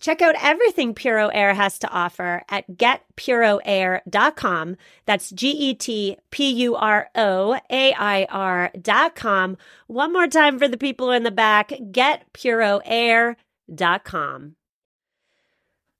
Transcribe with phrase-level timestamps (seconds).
[0.00, 4.76] Check out everything Puro Air has to offer at getpuroair.com.
[5.06, 9.56] That's G E T P U R O A I R.com.
[9.86, 14.56] One more time for the people in the back getpuroair.com.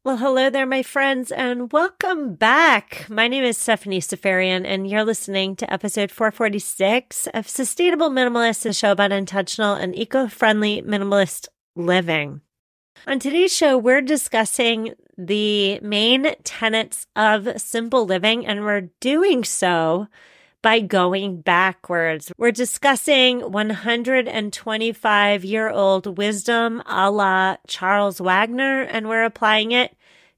[0.04, 3.06] Well, hello there, my friends, and welcome back.
[3.08, 8.74] My name is Stephanie Seferian, and you're listening to episode 446 of Sustainable Minimalist, a
[8.74, 12.42] show about intentional and eco friendly minimalist living.
[13.06, 20.08] On today's show, we're discussing the main tenets of simple living, and we're doing so
[20.62, 22.32] by going backwards.
[22.38, 29.94] We're discussing 125 year old wisdom a la Charles Wagner, and we're applying it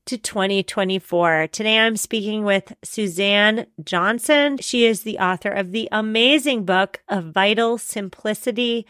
[0.06, 1.46] to 2024.
[1.52, 4.58] Today I'm speaking with Suzanne Johnson.
[4.58, 8.86] She is the author of the amazing book of Vital Simplicity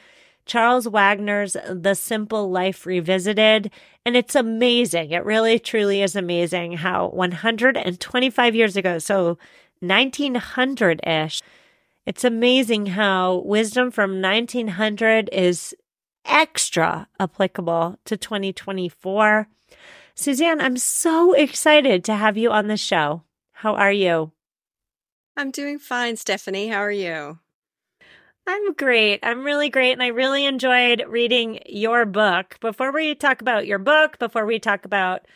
[0.46, 3.70] Charles Wagner's The Simple Life Revisited.
[4.04, 5.10] And it's amazing.
[5.10, 9.36] It really, truly is amazing how 125 years ago, so
[9.80, 11.42] 1900 ish,
[12.06, 15.74] it's amazing how wisdom from 1900 is
[16.24, 19.48] extra applicable to 2024.
[20.14, 23.22] Suzanne, I'm so excited to have you on the show.
[23.52, 24.32] How are you?
[25.36, 26.68] I'm doing fine, Stephanie.
[26.68, 27.40] How are you?
[28.46, 29.20] I'm great.
[29.22, 29.92] I'm really great.
[29.92, 32.58] And I really enjoyed reading your book.
[32.60, 35.26] Before we talk about your book, before we talk about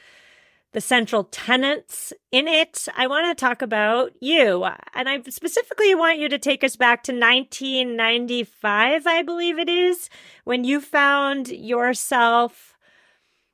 [0.73, 4.65] the central tenets in it, I want to talk about you.
[4.95, 10.09] And I specifically want you to take us back to 1995, I believe it is,
[10.45, 12.77] when you found yourself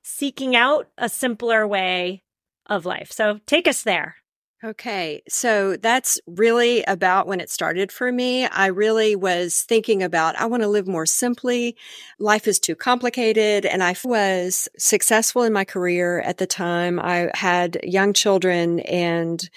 [0.02, 2.22] seeking out a simpler way
[2.66, 3.10] of life.
[3.10, 4.16] So take us there.
[4.64, 5.22] Okay.
[5.28, 8.46] So that's really about when it started for me.
[8.46, 11.76] I really was thinking about, I want to live more simply.
[12.18, 13.66] Life is too complicated.
[13.66, 16.98] And I was successful in my career at the time.
[16.98, 19.48] I had young children and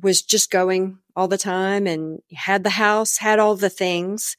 [0.00, 4.38] was just going all the time and had the house, had all the things.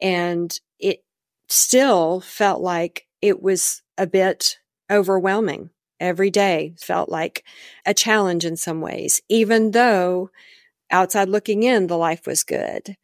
[0.00, 1.04] And it
[1.48, 4.58] still felt like it was a bit
[4.90, 7.44] overwhelming every day felt like
[7.86, 10.30] a challenge in some ways, even though
[10.90, 12.96] outside looking in, the life was good.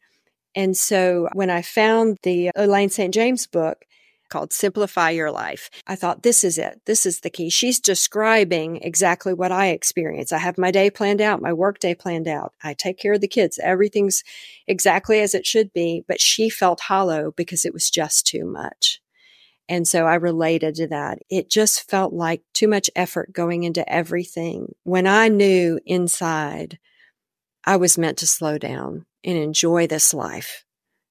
[0.55, 3.13] And so when I found the Elaine St.
[3.13, 3.83] James book
[4.29, 6.81] called Simplify Your Life, I thought, this is it.
[6.85, 7.49] This is the key.
[7.49, 10.31] She's describing exactly what I experience.
[10.31, 12.53] I have my day planned out, my work day planned out.
[12.63, 13.59] I take care of the kids.
[13.61, 14.23] Everything's
[14.65, 16.03] exactly as it should be.
[16.07, 19.01] But she felt hollow because it was just too much.
[19.67, 21.19] And so I related to that.
[21.29, 24.73] It just felt like too much effort going into everything.
[24.83, 26.79] When I knew inside
[27.65, 30.65] I was meant to slow down and enjoy this life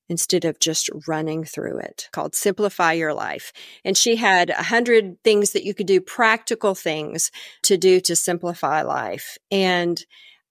[0.09, 3.53] instead of just running through it called simplify your life.
[3.85, 7.31] And she had a hundred things that you could do practical things
[7.63, 9.37] to do to simplify life.
[9.51, 10.05] And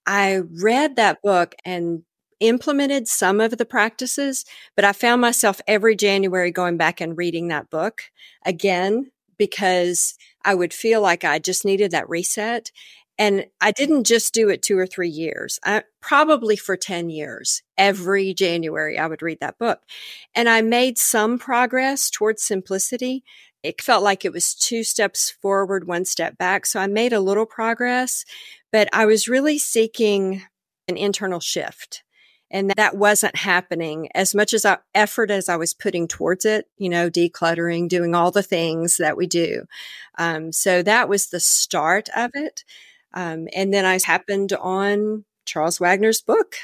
[0.05, 2.03] i read that book and
[2.43, 4.45] implemented some of the practices,
[4.75, 8.03] but I found myself every January going back and reading that book
[8.45, 12.71] again because I would feel like I just needed that reset.
[13.17, 17.61] And I didn't just do it two or three years, I, probably for 10 years.
[17.77, 19.81] Every January, I would read that book.
[20.33, 23.23] And I made some progress towards simplicity.
[23.61, 26.65] It felt like it was two steps forward, one step back.
[26.65, 28.25] So I made a little progress,
[28.71, 30.41] but I was really seeking
[30.87, 32.02] an internal shift
[32.53, 34.63] and that wasn't happening as much as
[34.93, 39.17] effort as I was putting towards it, you know, decluttering, doing all the things that
[39.17, 39.65] we do.
[40.19, 42.63] Um, so that was the start of it.
[43.15, 46.55] Um, and then I happened on Charles Wagner's book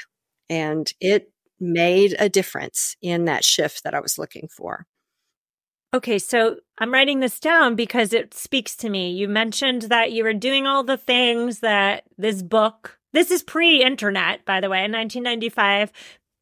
[0.48, 4.86] and it made a difference in that shift that I was looking for.
[5.92, 9.10] Okay, so I'm writing this down because it speaks to me.
[9.10, 13.82] You mentioned that you were doing all the things that this book this is pre
[13.82, 15.92] internet, by the way, in 1995.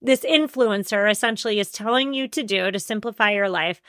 [0.00, 3.82] This influencer essentially is telling you to do to simplify your life.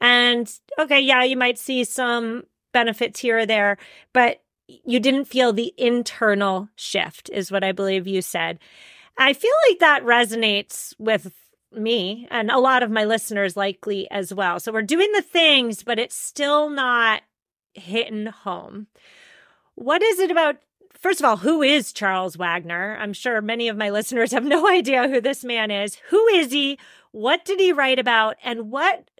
[0.00, 3.78] And okay, yeah, you might see some benefits here or there,
[4.12, 8.58] but you didn't feel the internal shift, is what I believe you said.
[9.18, 11.32] I feel like that resonates with
[11.72, 14.60] me and a lot of my listeners likely as well.
[14.60, 17.22] So we're doing the things, but it's still not
[17.74, 18.88] hitting home.
[19.74, 20.56] What is it about?
[21.02, 22.96] First of all, who is Charles Wagner?
[23.00, 25.96] I'm sure many of my listeners have no idea who this man is.
[26.10, 26.78] Who is he?
[27.10, 28.36] What did he write about?
[28.44, 29.10] And what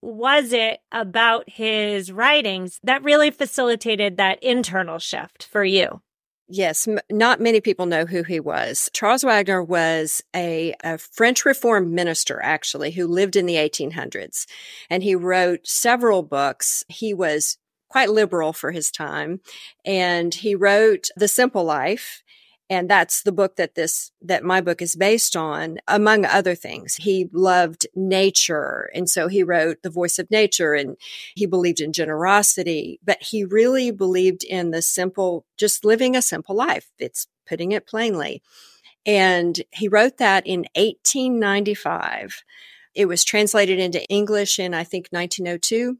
[0.00, 6.00] was it about his writings that really facilitated that internal shift for you?
[6.48, 8.88] Yes, m- not many people know who he was.
[8.94, 14.46] Charles Wagner was a, a, French Reformed minister, actually, who lived in the 1800s.
[14.88, 16.84] And he wrote several books.
[16.88, 19.40] He was quite liberal for his time.
[19.84, 22.22] And he wrote The Simple Life
[22.70, 26.96] and that's the book that this that my book is based on among other things.
[26.96, 30.96] He loved nature and so he wrote the voice of nature and
[31.34, 36.54] he believed in generosity but he really believed in the simple just living a simple
[36.54, 36.88] life.
[36.98, 38.42] It's putting it plainly.
[39.06, 42.42] And he wrote that in 1895
[42.94, 45.98] it was translated into english in i think 1902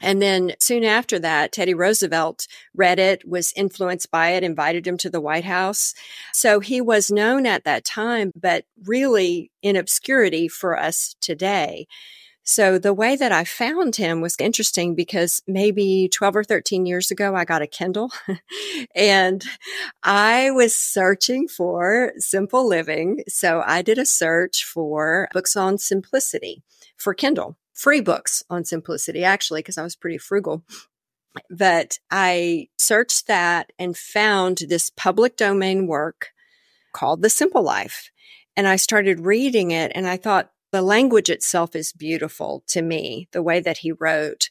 [0.00, 4.96] and then soon after that, Teddy Roosevelt read it, was influenced by it, invited him
[4.98, 5.94] to the White House.
[6.32, 11.86] So he was known at that time, but really in obscurity for us today.
[12.42, 17.10] So the way that I found him was interesting because maybe 12 or 13 years
[17.10, 18.10] ago, I got a Kindle
[18.96, 19.44] and
[20.02, 23.22] I was searching for simple living.
[23.28, 26.64] So I did a search for books on simplicity
[26.96, 30.62] for Kindle free books on simplicity, actually, because I was pretty frugal.
[31.48, 36.28] But I searched that and found this public domain work
[36.92, 38.10] called The Simple Life.
[38.54, 43.28] And I started reading it and I thought the language itself is beautiful to me,
[43.32, 44.50] the way that he wrote.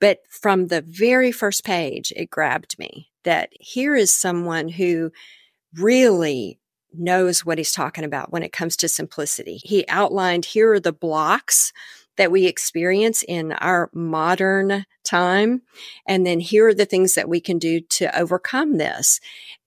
[0.00, 5.12] But from the very first page, it grabbed me that here is someone who
[5.74, 6.58] really
[6.92, 9.60] knows what he's talking about when it comes to simplicity.
[9.62, 11.72] He outlined here are the blocks
[12.16, 15.62] that we experience in our modern time.
[16.06, 19.20] And then here are the things that we can do to overcome this.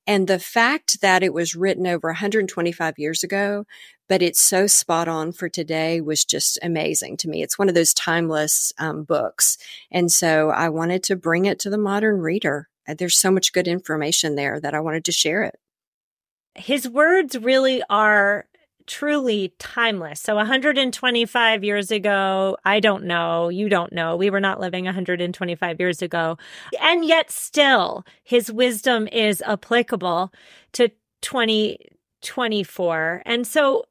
[0.06, 3.66] And the fact that it was written over 125 years ago,
[4.08, 7.44] but it's so spot on for today was just amazing to me.
[7.44, 9.58] It's one of those timeless um, books.
[9.92, 12.70] And so I wanted to bring it to the modern reader.
[12.88, 15.60] Uh, there's so much good information there that I wanted to share it.
[16.56, 18.48] His words really are
[18.88, 20.20] truly timeless.
[20.22, 24.16] So 125 years ago, I don't know, you don't know.
[24.16, 26.38] We were not living 125 years ago.
[26.82, 30.34] And yet still his wisdom is applicable
[30.74, 30.90] to
[31.22, 33.24] 2024.
[33.26, 33.84] And so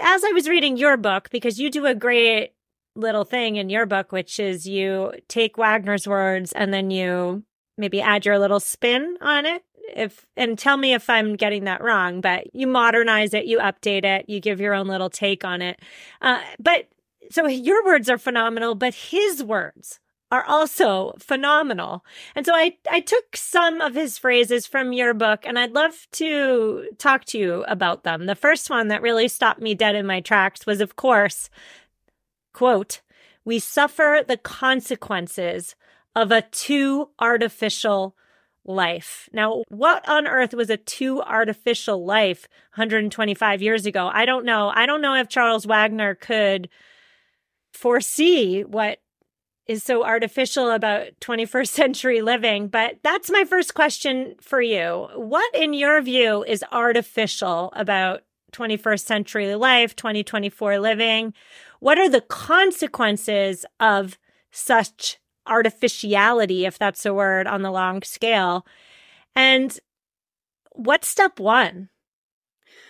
[0.00, 2.54] as I was reading your book because you do a great
[2.94, 7.42] little thing in your book which is you take Wagner's words and then you
[7.78, 9.62] maybe add your little spin on it
[9.94, 14.04] if and tell me if I'm getting that wrong, but you modernize it, you update
[14.04, 15.80] it, you give your own little take on it.
[16.20, 16.88] Uh, but
[17.30, 20.00] so your words are phenomenal, but his words
[20.30, 22.04] are also phenomenal.
[22.34, 26.06] And so I, I took some of his phrases from your book and I'd love
[26.12, 28.24] to talk to you about them.
[28.24, 31.50] The first one that really stopped me dead in my tracks was, of course,
[32.54, 33.02] quote,
[33.44, 35.74] we suffer the consequences
[36.16, 38.16] of a too artificial
[38.64, 39.28] life.
[39.32, 44.10] Now, what on earth was a too artificial life 125 years ago?
[44.12, 44.72] I don't know.
[44.74, 46.68] I don't know if Charles Wagner could
[47.72, 48.98] foresee what
[49.66, 55.08] is so artificial about 21st century living, but that's my first question for you.
[55.14, 61.32] What, in your view, is artificial about 21st century life, 2024 living?
[61.80, 64.18] What are the consequences of
[64.50, 68.66] such artificiality, if that's a word, on the long scale.
[69.34, 69.78] And
[70.72, 71.88] what's step one?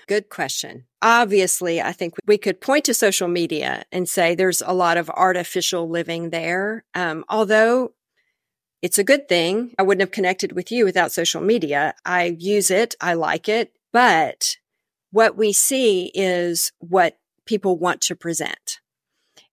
[0.09, 0.85] Good question.
[1.01, 5.09] Obviously, I think we could point to social media and say there's a lot of
[5.11, 6.85] artificial living there.
[6.95, 7.93] Um, although
[8.83, 11.95] it's a good thing, I wouldn't have connected with you without social media.
[12.05, 14.57] I use it, I like it, but
[15.13, 18.82] what we see is what people want to present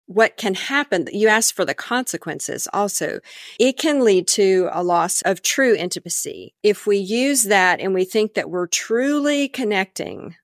[0.09, 3.19] what can happen, you ask for the consequences also.
[3.59, 6.55] It can lead to a loss of true intimacy.
[6.63, 10.35] If we use that and we think that we're truly connecting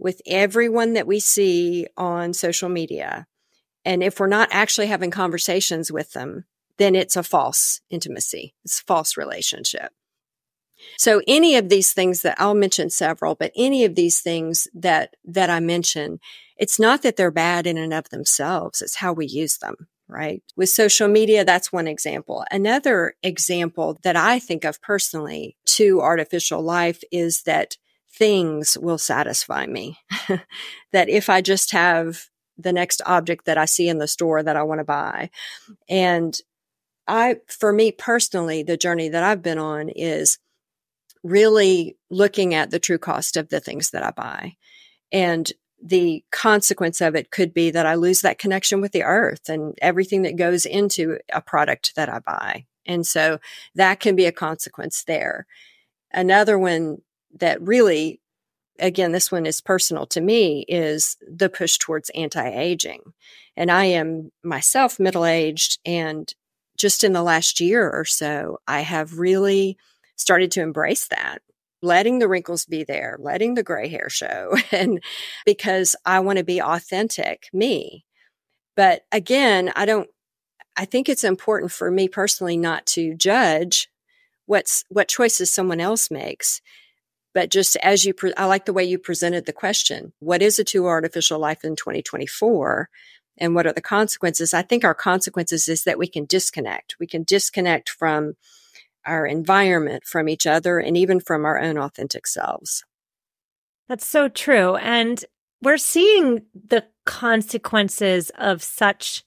[0.00, 3.28] with everyone that we see on social media,
[3.84, 6.44] and if we're not actually having conversations with them,
[6.78, 8.56] then it's a false intimacy.
[8.64, 9.92] It's a false relationship.
[10.98, 15.14] So any of these things that I'll mention several, but any of these things that,
[15.24, 16.18] that I mention,
[16.56, 18.82] it's not that they're bad in and of themselves.
[18.82, 20.42] It's how we use them, right?
[20.56, 22.44] With social media, that's one example.
[22.50, 27.76] Another example that I think of personally to artificial life is that
[28.14, 29.98] things will satisfy me.
[30.92, 32.26] that if I just have
[32.58, 35.30] the next object that I see in the store that I want to buy.
[35.88, 36.38] And
[37.06, 40.38] I, for me personally, the journey that I've been on is
[41.22, 44.56] really looking at the true cost of the things that I buy.
[45.10, 45.50] And
[45.82, 49.76] the consequence of it could be that I lose that connection with the earth and
[49.82, 52.66] everything that goes into a product that I buy.
[52.86, 53.38] And so
[53.74, 55.46] that can be a consequence there.
[56.12, 56.98] Another one
[57.38, 58.20] that really,
[58.78, 63.00] again, this one is personal to me is the push towards anti aging.
[63.56, 65.78] And I am myself middle aged.
[65.84, 66.32] And
[66.76, 69.76] just in the last year or so, I have really
[70.16, 71.42] started to embrace that
[71.82, 75.02] letting the wrinkles be there, letting the gray hair show, and
[75.44, 78.04] because I want to be authentic me.
[78.76, 80.08] But again, I don't,
[80.76, 83.90] I think it's important for me personally not to judge
[84.46, 86.62] what's, what choices someone else makes.
[87.34, 90.12] But just as you, pre- I like the way you presented the question.
[90.20, 92.88] What is a true artificial life in 2024?
[93.38, 94.54] And what are the consequences?
[94.54, 96.96] I think our consequences is that we can disconnect.
[97.00, 98.34] We can disconnect from
[99.06, 102.84] our environment, from each other, and even from our own authentic selves.
[103.88, 104.76] That's so true.
[104.76, 105.24] And
[105.60, 109.24] we're seeing the consequences of such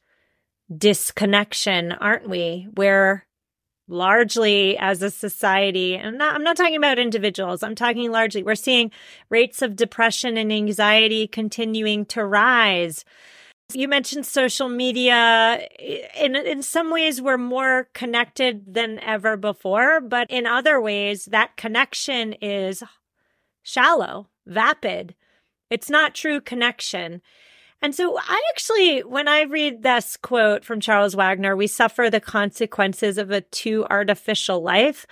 [0.76, 2.68] disconnection, aren't we?
[2.74, 3.26] Where
[3.88, 8.56] largely as a society, and not, I'm not talking about individuals, I'm talking largely, we're
[8.56, 8.92] seeing
[9.30, 13.06] rates of depression and anxiety continuing to rise.
[13.74, 15.68] You mentioned social media.
[16.20, 21.58] In in some ways we're more connected than ever before, but in other ways that
[21.58, 22.84] connection is
[23.64, 25.16] shallow, vapid.
[25.70, 27.22] It's not true connection.
[27.82, 32.22] And so I actually, when I read this quote from Charles Wagner, we suffer the
[32.22, 35.06] consequences of a too artificial life.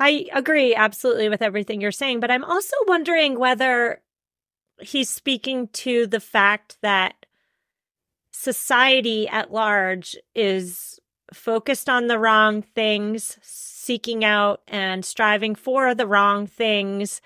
[0.00, 4.02] I agree absolutely with everything you're saying, but I'm also wondering whether
[4.80, 7.21] he's speaking to the fact that
[8.42, 10.98] society at large is
[11.32, 17.20] focused on the wrong things, seeking out and striving for the wrong things,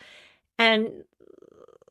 [0.59, 1.05] and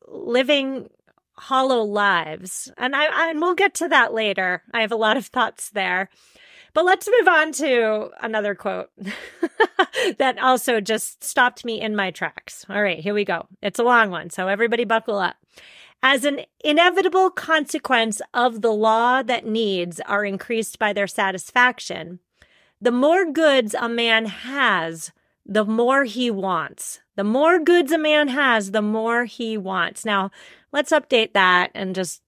[0.08, 0.90] living
[1.38, 2.72] hollow lives.
[2.78, 4.62] And I and we'll get to that later.
[4.74, 6.10] I have a lot of thoughts there.
[6.76, 8.92] But let's move on to another quote
[10.18, 12.66] that also just stopped me in my tracks.
[12.70, 13.48] All right, here we go.
[13.62, 15.38] It's a long one, so everybody buckle up.
[16.04, 22.20] As an inevitable consequence of the law that needs are increased by their satisfaction,
[22.80, 25.12] the more goods a man has,
[25.46, 27.00] the more he wants.
[27.16, 30.06] The more goods a man has, the more he wants.
[30.06, 30.32] Now,
[30.72, 32.22] let's update that and just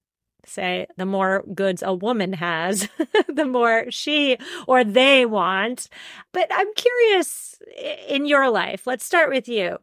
[0.46, 2.88] say the more goods a woman has,
[3.28, 5.90] the more she or they want.
[6.32, 7.60] But I'm curious
[8.08, 9.78] in your life, let's start with you.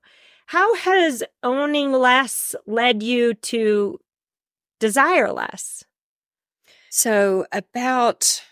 [0.46, 3.98] How has owning less led you to
[4.78, 5.84] desire less?
[6.90, 8.42] So, about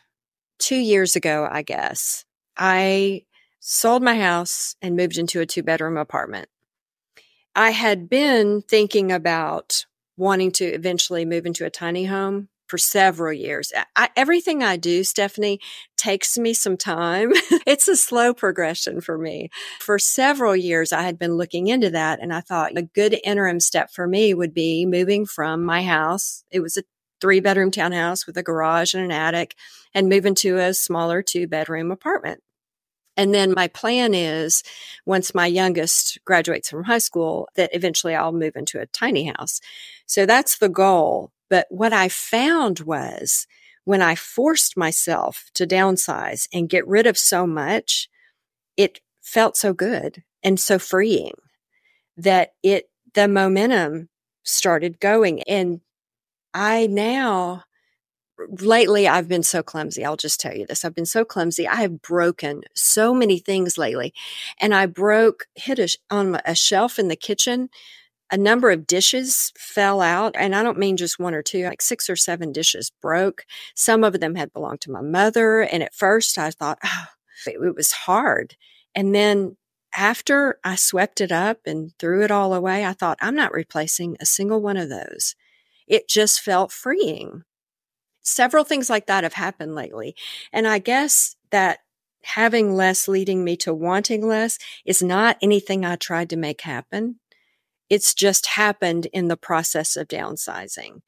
[0.59, 2.25] two years ago, I guess,
[2.57, 3.25] I
[3.61, 6.49] sold my house and moved into a two bedroom apartment.
[7.55, 13.35] I had been thinking about wanting to eventually move into a tiny home for several
[13.35, 13.71] years.
[13.97, 15.61] I, everything I do, Stephanie,
[15.99, 17.33] takes me some time.
[17.67, 19.51] it's a slow progression for me.
[19.79, 23.61] For several years, I had been looking into that and I thought a good interim
[23.61, 26.45] step for me would be moving from my house.
[26.51, 26.85] It was a
[27.21, 29.55] three bedroom townhouse with a garage and an attic
[29.93, 32.41] and move into a smaller two bedroom apartment.
[33.19, 34.63] And then my plan is
[35.05, 39.61] once my youngest graduates from high school that eventually I'll move into a tiny house.
[40.07, 41.33] So that's the goal.
[41.53, 43.47] But what I found was
[43.85, 48.09] when I forced myself to downsize and get rid of so much,
[48.79, 51.35] it felt so good and so freeing
[52.17, 54.09] that it, the momentum
[54.45, 55.43] started going.
[55.43, 55.83] And
[56.55, 57.65] I now,
[58.49, 60.07] lately, I've been so clumsy.
[60.07, 60.87] I'll just tell you this.
[60.87, 61.69] I've been so clumsy.
[61.69, 64.15] I have broken so many things lately.
[64.59, 67.69] And I broke, hit a, on a shelf in the kitchen
[68.33, 70.35] a number of dishes fell out.
[70.37, 73.45] And I don't mean just one or two, like six or seven dishes broke.
[73.77, 75.61] Some of them had belonged to my mother.
[75.61, 77.05] And at first I thought, oh,
[77.47, 78.57] it was hard.
[78.95, 79.59] And then
[79.95, 84.17] after I swept it up and threw it all away, I thought, I'm not replacing
[84.19, 85.37] a single one of those.
[85.87, 87.43] It just felt freeing.
[88.23, 90.15] Several things like that have happened lately.
[90.53, 91.81] And I guess that
[92.25, 97.19] having less leading me to wanting less is not anything I tried to make happen.
[97.93, 101.03] It's just happened in the process of downsizing.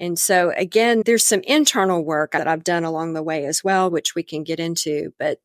[0.00, 3.90] And so again, there's some internal work that I've done along the way as well,
[3.90, 5.40] which we can get into, but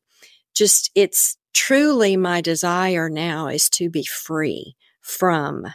[0.54, 5.66] just it's truly my desire now is to be free from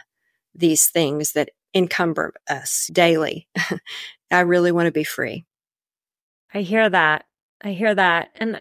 [0.56, 3.46] these things that encumber us daily.
[4.32, 5.44] I really want to be free.
[6.52, 7.26] I hear that.
[7.62, 8.30] I hear that.
[8.34, 8.60] And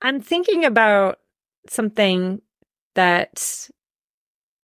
[0.00, 1.18] I'm thinking about
[1.68, 2.40] something
[2.94, 3.68] that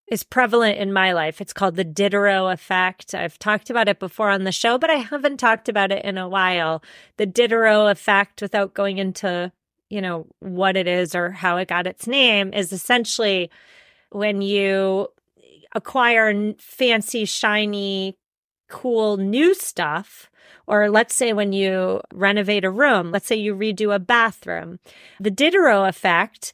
[0.07, 1.41] is prevalent in my life.
[1.41, 3.13] It's called the Diderot effect.
[3.13, 6.17] I've talked about it before on the show, but I haven't talked about it in
[6.17, 6.81] a while.
[7.17, 9.51] The Diderot effect, without going into,
[9.89, 13.51] you know, what it is or how it got its name, is essentially
[14.11, 15.09] when you
[15.75, 18.15] acquire fancy, shiny,
[18.69, 20.29] cool new stuff.
[20.65, 24.79] Or let's say when you renovate a room, let's say you redo a bathroom.
[25.19, 26.53] The Diderot effect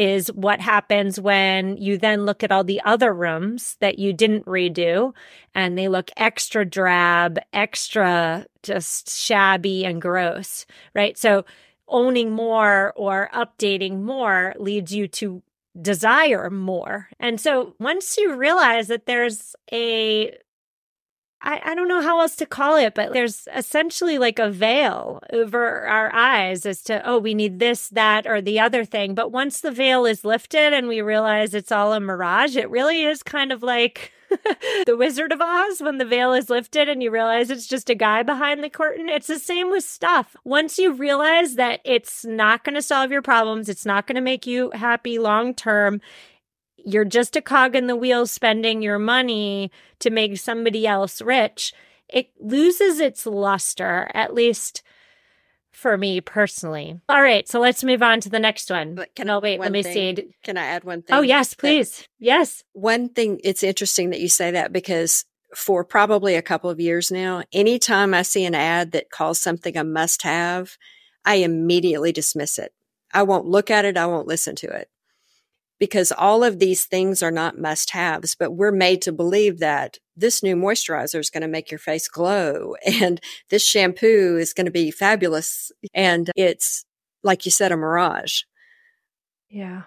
[0.00, 4.46] is what happens when you then look at all the other rooms that you didn't
[4.46, 5.12] redo
[5.54, 10.64] and they look extra drab, extra just shabby and gross,
[10.94, 11.18] right?
[11.18, 11.44] So
[11.86, 15.42] owning more or updating more leads you to
[15.78, 17.10] desire more.
[17.20, 20.34] And so once you realize that there's a
[21.42, 25.22] I, I don't know how else to call it, but there's essentially like a veil
[25.32, 29.14] over our eyes as to, oh, we need this, that, or the other thing.
[29.14, 33.04] But once the veil is lifted and we realize it's all a mirage, it really
[33.04, 34.12] is kind of like
[34.86, 37.94] the Wizard of Oz when the veil is lifted and you realize it's just a
[37.94, 39.08] guy behind the curtain.
[39.08, 40.36] It's the same with stuff.
[40.44, 44.20] Once you realize that it's not going to solve your problems, it's not going to
[44.20, 46.00] make you happy long term,
[46.84, 49.70] you're just a cog in the wheel spending your money
[50.00, 51.72] to make somebody else rich,
[52.08, 54.82] it loses its luster, at least
[55.70, 57.00] for me personally.
[57.08, 58.94] All right, so let's move on to the next one.
[58.94, 60.34] But can, oh, wait, let me thing, see.
[60.42, 61.16] Can I add one oh, thing?
[61.16, 62.06] Oh, yes, please.
[62.18, 62.64] Yes.
[62.72, 67.10] One thing, it's interesting that you say that because for probably a couple of years
[67.10, 70.76] now, anytime I see an ad that calls something a must have,
[71.24, 72.72] I immediately dismiss it.
[73.12, 73.96] I won't look at it.
[73.96, 74.88] I won't listen to it
[75.80, 79.98] because all of these things are not must haves, but we're made to believe that
[80.14, 84.66] this new moisturizer is going to make your face glow and this shampoo is going
[84.66, 85.72] to be fabulous.
[85.92, 86.84] And it's,
[87.24, 88.42] like you said, a mirage.
[89.48, 89.82] Yeah.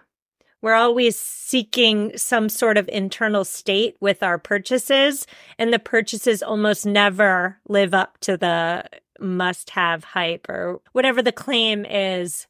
[0.62, 5.28] We're always seeking some sort of internal state with our purchases,
[5.60, 8.86] and the purchases almost never live up to the
[9.20, 12.48] must have hype or whatever the claim is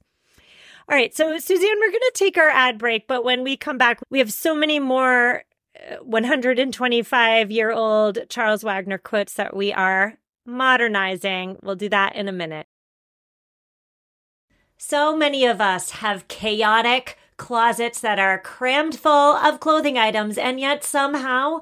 [0.89, 1.15] all right.
[1.15, 4.19] So, Suzanne, we're going to take our ad break, but when we come back, we
[4.19, 5.43] have so many more
[5.91, 11.58] uh, 125 year old Charles Wagner quotes that we are modernizing.
[11.63, 12.67] We'll do that in a minute.
[14.78, 20.60] So many of us have chaotic closets that are crammed full of clothing items, and
[20.60, 21.62] yet somehow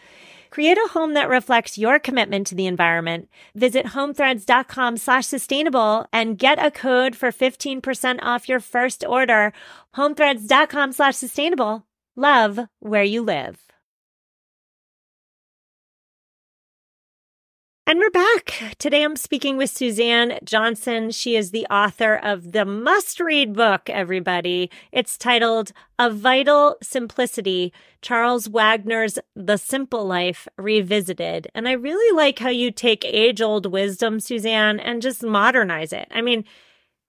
[0.51, 3.29] Create a home that reflects your commitment to the environment.
[3.55, 9.53] Visit homethreads.com slash sustainable and get a code for 15% off your first order.
[9.95, 11.87] Homethreads.com slash sustainable.
[12.17, 13.70] Love where you live.
[17.87, 18.75] And we're back.
[18.77, 21.09] Today I'm speaking with Suzanne Johnson.
[21.09, 24.69] She is the author of the must read book, everybody.
[24.91, 31.47] It's titled A Vital Simplicity Charles Wagner's The Simple Life Revisited.
[31.55, 36.07] And I really like how you take age old wisdom, Suzanne, and just modernize it.
[36.11, 36.45] I mean,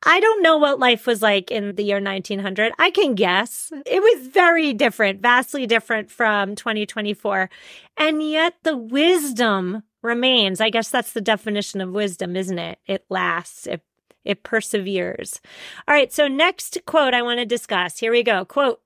[0.04, 2.72] I don't know what life was like in the year 1900.
[2.78, 3.70] I can guess.
[3.84, 7.50] It was very different, vastly different from 2024.
[7.98, 10.60] And yet the wisdom remains.
[10.60, 12.78] I guess that's the definition of wisdom, isn't it?
[12.86, 13.82] It lasts, it,
[14.24, 15.40] it perseveres.
[15.88, 16.12] All right.
[16.12, 17.98] So, next quote I want to discuss.
[17.98, 18.44] Here we go.
[18.44, 18.80] Quote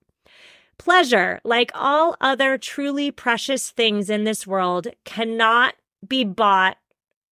[0.78, 5.74] Pleasure, like all other truly precious things in this world, cannot
[6.06, 6.76] be bought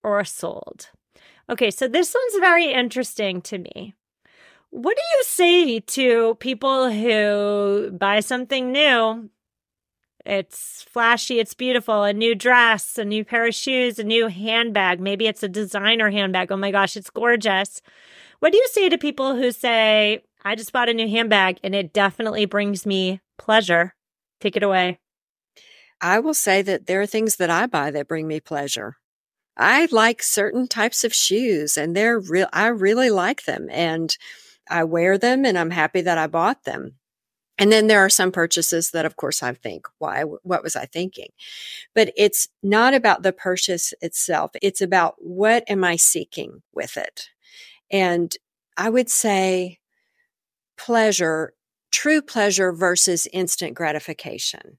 [0.03, 0.89] or sold.
[1.49, 3.95] Okay, so this one's very interesting to me.
[4.71, 9.29] What do you say to people who buy something new
[10.25, 15.01] it's flashy, it's beautiful, a new dress, a new pair of shoes, a new handbag.
[15.01, 16.51] Maybe it's a designer handbag.
[16.51, 17.83] Oh my gosh, it's gorgeous.
[18.41, 21.75] What do you say to people who say, I just bought a new handbag and
[21.75, 23.95] it definitely brings me pleasure?
[24.41, 24.99] Take it away.
[26.01, 28.97] I will say that there are things that I buy that bring me pleasure.
[29.57, 34.17] I like certain types of shoes and they're real I really like them and
[34.69, 36.97] I wear them and I'm happy that I bought them.
[37.59, 40.87] And then there are some purchases that, of course, I think, why, what was I
[40.87, 41.29] thinking?
[41.95, 44.51] But it's not about the purchase itself.
[44.61, 47.29] It's about what am I seeking with it?
[47.91, 48.37] And
[48.77, 49.79] I would say
[50.77, 51.55] pleasure,
[51.93, 54.79] true pleasure versus instant gratification.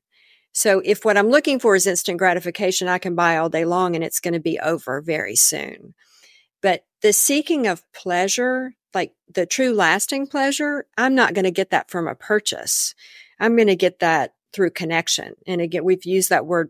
[0.51, 3.95] So if what I'm looking for is instant gratification, I can buy all day long
[3.95, 5.93] and it's going to be over very soon.
[6.61, 11.69] But the seeking of pleasure like the true lasting pleasure, I'm not going to get
[11.71, 12.95] that from a purchase.
[13.39, 15.35] I'm going to get that through connection.
[15.45, 16.69] And again, we've used that word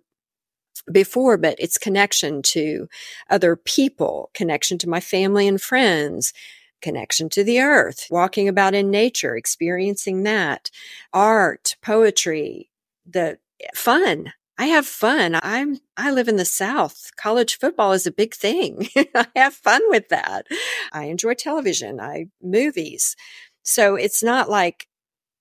[0.91, 2.89] before, but it's connection to
[3.29, 6.33] other people, connection to my family and friends,
[6.81, 10.69] connection to the earth, walking about in nature, experiencing that,
[11.13, 12.69] art, poetry,
[13.05, 14.33] the eh, fun.
[14.57, 15.37] I have fun.
[15.43, 17.11] I'm, I live in the South.
[17.17, 18.87] College football is a big thing.
[19.15, 20.47] I have fun with that.
[20.93, 21.99] I enjoy television.
[21.99, 23.15] I movies.
[23.63, 24.87] So it's not like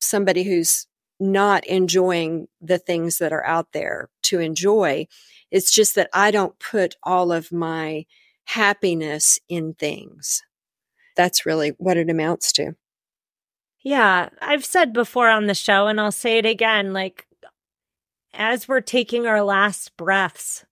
[0.00, 0.87] somebody who's
[1.20, 5.07] not enjoying the things that are out there to enjoy.
[5.50, 8.07] It's just that I don't put all of my
[8.46, 10.42] happiness in things.
[11.16, 12.74] That's really what it amounts to.
[13.83, 17.27] Yeah, I've said before on the show, and I'll say it again like,
[18.37, 20.64] as we're taking our last breaths,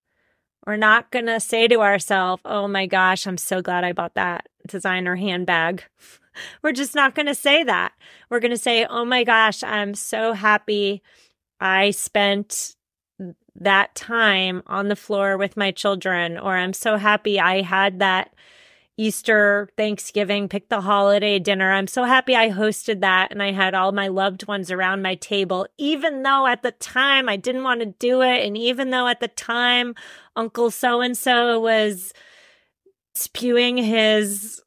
[0.67, 4.15] we're not going to say to ourselves, oh my gosh, I'm so glad I bought
[4.15, 5.85] that designer handbag.
[6.63, 7.93] We're just not going to say that.
[8.31, 11.03] We're going to say, oh my gosh, I'm so happy
[11.61, 12.75] I spent
[13.57, 18.33] that time on the floor with my children, or I'm so happy I had that
[18.99, 21.73] Easter, Thanksgiving, pick the holiday dinner.
[21.73, 25.15] I'm so happy I hosted that and I had all my loved ones around my
[25.15, 28.47] table, even though at the time I didn't want to do it.
[28.47, 29.95] And even though at the time
[30.37, 32.13] Uncle so and so was
[33.15, 34.63] spewing his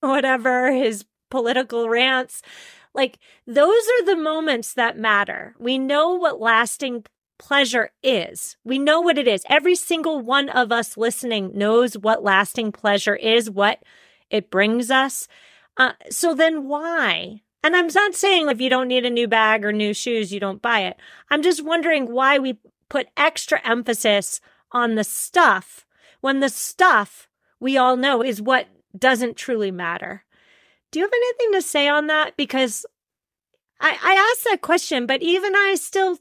[0.00, 2.42] whatever, his political rants.
[2.94, 5.54] Like, those are the moments that matter.
[5.58, 7.04] We know what lasting
[7.38, 8.56] pleasure is.
[8.64, 9.44] We know what it is.
[9.48, 13.82] Every single one of us listening knows what lasting pleasure is, what
[14.30, 15.28] it brings us.
[15.76, 17.42] Uh, so then why?
[17.62, 20.40] And I'm not saying if you don't need a new bag or new shoes, you
[20.40, 20.96] don't buy it.
[21.30, 24.40] I'm just wondering why we put extra emphasis
[24.72, 25.84] on the stuff
[26.20, 27.28] when the stuff
[27.60, 30.24] we all know is what doesn't truly matter.
[30.90, 32.36] Do you have anything to say on that?
[32.36, 32.86] Because
[33.80, 36.18] I, I asked that question, but even I still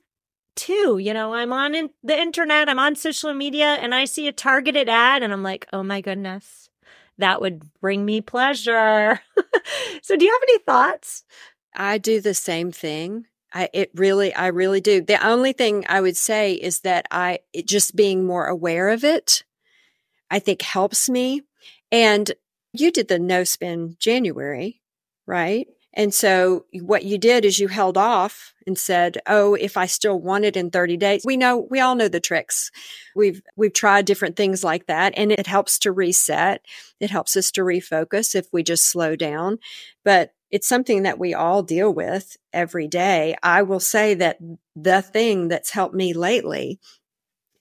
[0.55, 0.97] too.
[0.97, 4.31] You know, I'm on in the internet, I'm on social media, and I see a
[4.31, 6.69] targeted ad, and I'm like, oh my goodness,
[7.17, 9.21] that would bring me pleasure.
[10.01, 11.23] so, do you have any thoughts?
[11.75, 13.25] I do the same thing.
[13.53, 15.01] I it really I really do.
[15.01, 19.43] The only thing I would say is that I just being more aware of it
[20.29, 21.43] I think helps me.
[21.91, 22.31] And
[22.73, 24.81] you did the no spin January,
[25.25, 25.67] right?
[25.95, 30.19] And so what you did is you held off and said, "Oh, if I still
[30.19, 32.69] want it in 30 days." We know we all know the tricks.
[33.15, 36.65] We've we've tried different things like that and it helps to reset.
[36.99, 39.59] It helps us to refocus if we just slow down.
[40.03, 43.35] But it's something that we all deal with every day.
[43.41, 44.37] I will say that
[44.75, 46.79] the thing that's helped me lately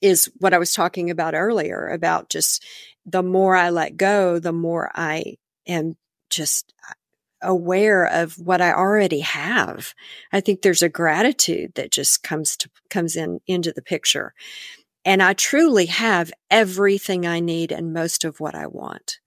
[0.01, 2.63] is what I was talking about earlier about just
[3.05, 5.35] the more I let go, the more I
[5.67, 5.95] am
[6.29, 6.73] just
[7.41, 9.93] aware of what I already have.
[10.31, 14.33] I think there's a gratitude that just comes to comes in into the picture.
[15.05, 19.19] And I truly have everything I need and most of what I want.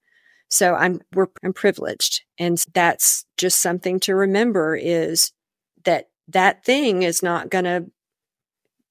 [0.50, 2.22] So I'm, we're, I'm privileged.
[2.38, 5.32] And that's just something to remember is
[5.84, 7.86] that that thing is not going to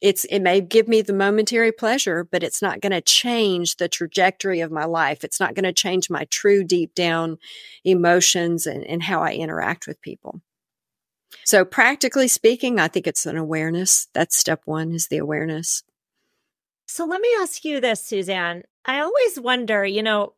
[0.02, 3.90] it's it may give me the momentary pleasure but it's not going to change the
[3.90, 5.24] trajectory of my life.
[5.24, 7.38] It's not going to change my true deep down
[7.84, 10.42] emotions and, and how i interact with people.
[11.44, 14.08] So practically speaking i think it's an awareness.
[14.14, 15.84] That's step one is the awareness.
[16.88, 18.64] So let me ask you this suzanne.
[18.86, 20.34] I always wonder you know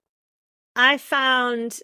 [0.76, 1.80] i found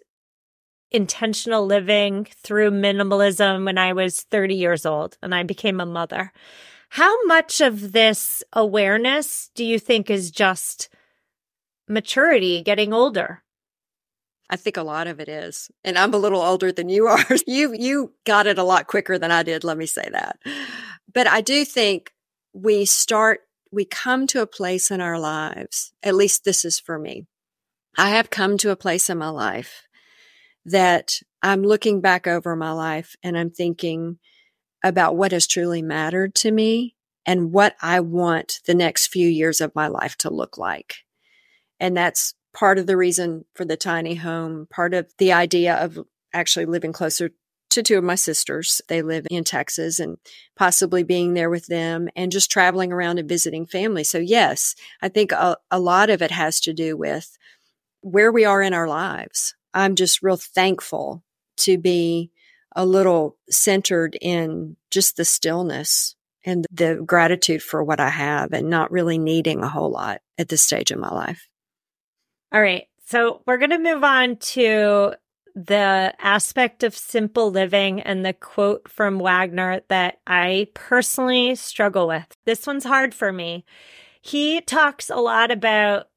[0.92, 6.32] intentional living through minimalism when i was 30 years old and i became a mother
[6.90, 10.88] how much of this awareness do you think is just
[11.88, 13.42] maturity, getting older?
[14.48, 15.70] I think a lot of it is.
[15.84, 17.24] And I'm a little older than you are.
[17.46, 20.38] you you got it a lot quicker than I did, let me say that.
[21.12, 22.12] But I do think
[22.52, 23.40] we start
[23.72, 25.92] we come to a place in our lives.
[26.02, 27.26] At least this is for me.
[27.98, 29.82] I have come to a place in my life
[30.64, 34.18] that I'm looking back over my life and I'm thinking
[34.82, 39.60] about what has truly mattered to me and what I want the next few years
[39.60, 40.96] of my life to look like.
[41.80, 45.98] And that's part of the reason for the tiny home, part of the idea of
[46.32, 47.30] actually living closer
[47.70, 48.80] to two of my sisters.
[48.88, 50.16] They live in Texas and
[50.56, 54.04] possibly being there with them and just traveling around and visiting family.
[54.04, 57.36] So, yes, I think a, a lot of it has to do with
[58.00, 59.54] where we are in our lives.
[59.74, 61.22] I'm just real thankful
[61.58, 62.30] to be
[62.76, 68.70] a little centered in just the stillness and the gratitude for what I have and
[68.70, 71.48] not really needing a whole lot at this stage in my life.
[72.52, 72.86] All right.
[73.06, 75.14] So we're going to move on to
[75.54, 82.26] the aspect of simple living and the quote from Wagner that I personally struggle with.
[82.44, 83.64] This one's hard for me.
[84.20, 86.08] He talks a lot about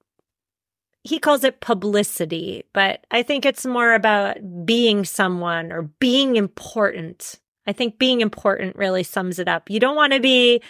[1.09, 7.39] he calls it publicity, but I think it's more about being someone or being important.
[7.65, 9.69] I think being important really sums it up.
[9.69, 10.61] You don't want to be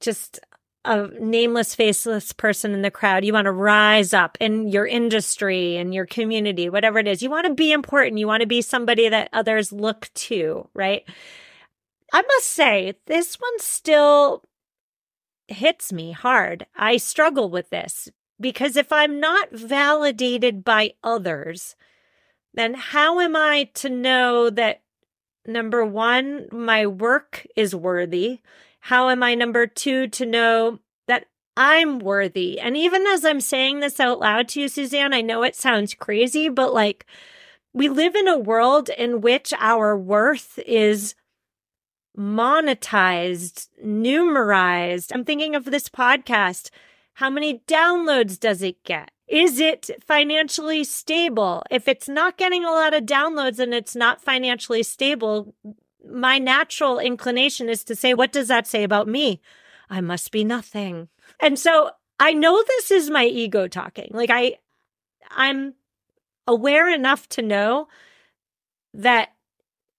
[0.00, 0.38] just
[0.84, 3.24] a nameless, faceless person in the crowd.
[3.24, 7.20] You want to rise up in your industry and your community, whatever it is.
[7.20, 8.18] You want to be important.
[8.18, 11.02] You want to be somebody that others look to, right?
[12.12, 14.44] I must say, this one still
[15.48, 16.64] hits me hard.
[16.76, 18.08] I struggle with this
[18.40, 21.76] because if I'm not validated by others,
[22.54, 24.82] then how am I to know that
[25.46, 28.40] number one, my work is worthy?
[28.80, 32.60] How am I, number two, to know that I'm worthy?
[32.60, 35.94] And even as I'm saying this out loud to you, Suzanne, I know it sounds
[35.94, 37.06] crazy, but like
[37.72, 41.14] we live in a world in which our worth is
[42.16, 45.12] monetized, numerized.
[45.14, 46.70] I'm thinking of this podcast
[47.18, 49.10] how many downloads does it get?
[49.26, 51.64] Is it financially stable?
[51.68, 55.52] If it's not getting a lot of downloads and it's not financially stable,
[56.08, 59.40] my natural inclination is to say, what does that say about me?
[59.90, 61.08] I must be nothing.
[61.40, 64.10] And so I know this is my ego talking.
[64.12, 64.58] Like I,
[65.28, 65.74] I'm
[66.46, 67.88] aware enough to know
[68.94, 69.30] that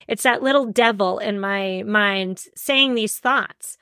[0.07, 3.77] it's that little devil in my mind saying these thoughts.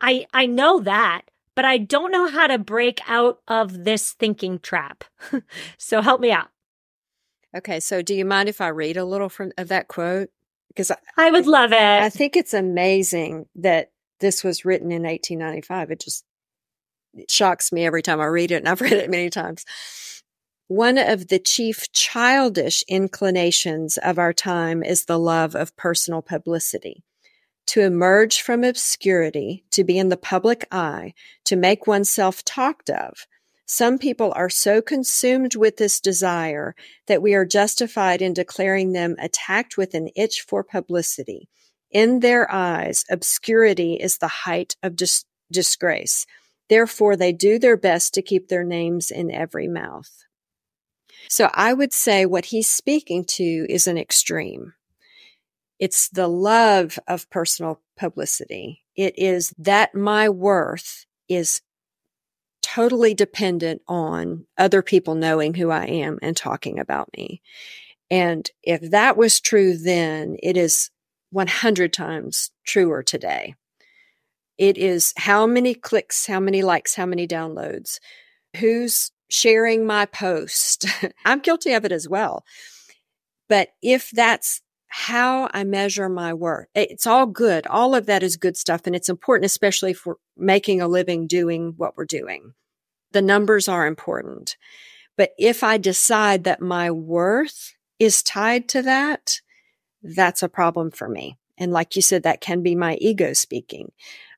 [0.00, 1.29] I, I know that,
[1.60, 5.04] but I don't know how to break out of this thinking trap.
[5.76, 6.48] so help me out.
[7.54, 10.30] Okay, so do you mind if I read a little from of that quote?
[10.68, 11.78] Because I, I would love it.
[11.78, 15.90] I think it's amazing that this was written in 1895.
[15.90, 16.24] It just
[17.12, 19.66] it shocks me every time I read it, and I've read it many times.
[20.68, 27.04] One of the chief childish inclinations of our time is the love of personal publicity
[27.70, 33.28] to emerge from obscurity, to be in the public eye, to make oneself talked of.
[33.64, 36.74] Some people are so consumed with this desire
[37.06, 41.48] that we are justified in declaring them attacked with an itch for publicity.
[41.92, 46.26] In their eyes, obscurity is the height of dis- disgrace.
[46.68, 50.10] Therefore, they do their best to keep their names in every mouth.
[51.28, 54.74] So I would say what he's speaking to is an extreme.
[55.80, 58.84] It's the love of personal publicity.
[58.94, 61.62] It is that my worth is
[62.60, 67.40] totally dependent on other people knowing who I am and talking about me.
[68.10, 70.90] And if that was true then, it is
[71.30, 73.54] 100 times truer today.
[74.58, 77.98] It is how many clicks, how many likes, how many downloads,
[78.58, 80.84] who's sharing my post.
[81.24, 82.44] I'm guilty of it as well.
[83.48, 86.66] But if that's how I measure my worth.
[86.74, 87.66] It's all good.
[87.68, 88.82] All of that is good stuff.
[88.84, 92.54] And it's important, especially for making a living doing what we're doing.
[93.12, 94.56] The numbers are important.
[95.16, 99.40] But if I decide that my worth is tied to that,
[100.02, 101.38] that's a problem for me.
[101.56, 103.92] And like you said, that can be my ego speaking.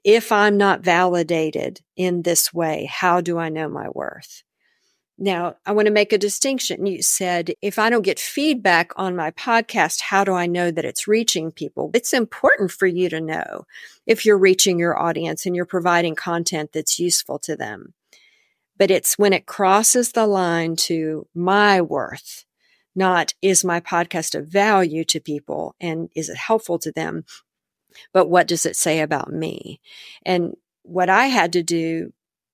[0.05, 4.43] If I'm not validated in this way, how do I know my worth?
[5.23, 6.85] Now, I want to make a distinction.
[6.85, 10.85] You said, if I don't get feedback on my podcast, how do I know that
[10.85, 11.93] it's reaching people?
[11.95, 13.65] It's important for you to know
[14.05, 17.95] if you're reaching your audience and you're providing content that's useful to them.
[18.77, 22.45] But it's when it crosses the line to my worth,
[22.97, 27.27] not is my podcast of value to people and is it helpful to them?
[28.13, 29.81] But what does it say about me?
[30.27, 32.13] And what I had to do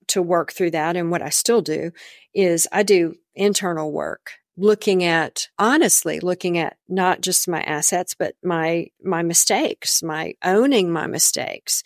[0.09, 1.93] to work through that and what I still do
[2.35, 8.35] is I do internal work looking at honestly looking at not just my assets but
[8.43, 11.85] my my mistakes my owning my mistakes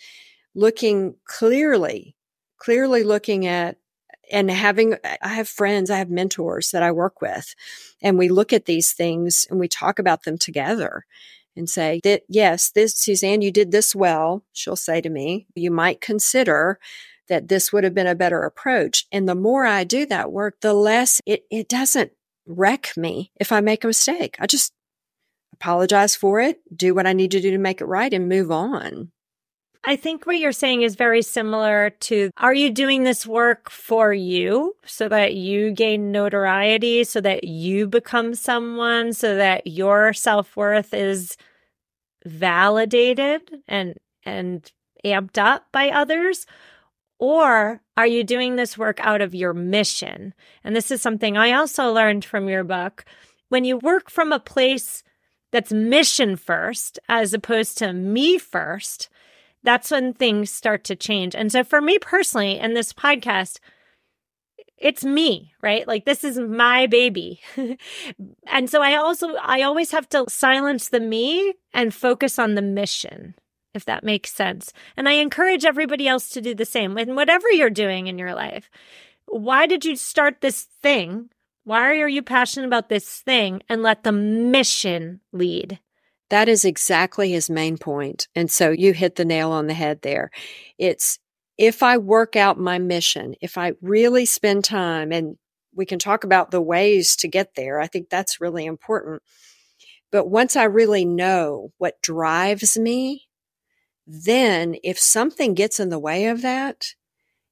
[0.55, 2.15] looking clearly
[2.57, 3.77] clearly looking at
[4.31, 7.53] and having i have friends i have mentors that i work with
[8.01, 11.05] and we look at these things and we talk about them together
[11.55, 15.69] and say that yes this suzanne you did this well she'll say to me you
[15.69, 16.79] might consider
[17.29, 19.05] that this would have been a better approach.
[19.11, 22.11] And the more I do that work, the less it, it doesn't
[22.45, 24.35] wreck me if I make a mistake.
[24.39, 24.73] I just
[25.53, 28.51] apologize for it, do what I need to do to make it right, and move
[28.51, 29.11] on.
[29.85, 34.13] I think what you're saying is very similar to are you doing this work for
[34.13, 40.55] you so that you gain notoriety, so that you become someone, so that your self
[40.55, 41.35] worth is
[42.25, 44.71] validated and and
[45.05, 46.45] amped up by others?
[47.23, 50.33] Or are you doing this work out of your mission?
[50.61, 53.05] And this is something I also learned from your book.
[53.47, 55.03] When you work from a place
[55.49, 59.07] that's mission first, as opposed to me first,
[59.63, 61.33] that's when things start to change.
[61.33, 63.59] And so for me personally, in this podcast,
[64.77, 65.87] it's me, right?
[65.87, 67.39] Like this is my baby.
[68.47, 72.61] and so I also, I always have to silence the me and focus on the
[72.61, 73.35] mission
[73.73, 74.73] if that makes sense.
[74.95, 78.33] And I encourage everybody else to do the same in whatever you're doing in your
[78.33, 78.69] life.
[79.25, 81.29] Why did you start this thing?
[81.63, 83.61] Why are you passionate about this thing?
[83.69, 85.79] And let the mission lead.
[86.29, 88.27] That is exactly his main point.
[88.35, 90.31] And so you hit the nail on the head there.
[90.77, 91.19] It's
[91.57, 95.37] if I work out my mission, if I really spend time, and
[95.75, 99.21] we can talk about the ways to get there, I think that's really important.
[100.11, 103.27] But once I really know what drives me,
[104.05, 106.93] then if something gets in the way of that,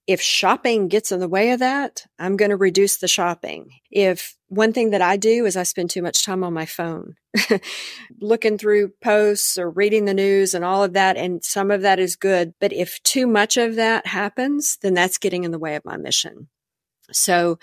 [0.08, 3.70] if shopping gets in the way of that, I'm going to reduce the shopping.
[3.92, 7.16] If one thing that I do is I spend too much time on my phone,
[8.20, 12.00] looking through posts or reading the news and all of that, and some of that
[12.00, 12.54] is good.
[12.60, 15.98] But if too much of that happens, then that's getting in the way of my
[15.98, 16.50] mission.
[17.12, 17.60] So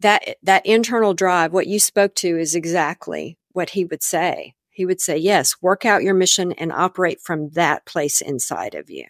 [0.00, 4.86] that, that internal drive, what you spoke to is exactly what he would say he
[4.86, 9.06] would say, yes, work out your mission and operate from that place inside of you.